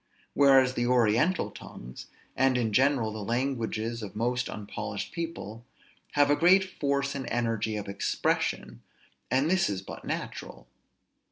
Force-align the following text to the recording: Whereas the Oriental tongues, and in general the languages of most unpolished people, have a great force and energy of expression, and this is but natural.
Whereas 0.33 0.73
the 0.73 0.87
Oriental 0.87 1.51
tongues, 1.51 2.07
and 2.35 2.57
in 2.57 2.73
general 2.73 3.11
the 3.11 3.21
languages 3.23 4.01
of 4.01 4.15
most 4.15 4.49
unpolished 4.49 5.11
people, 5.11 5.63
have 6.13 6.31
a 6.31 6.35
great 6.35 6.63
force 6.63 7.13
and 7.13 7.29
energy 7.29 7.77
of 7.77 7.87
expression, 7.87 8.81
and 9.29 9.47
this 9.47 9.69
is 9.69 9.83
but 9.83 10.03
natural. 10.03 10.65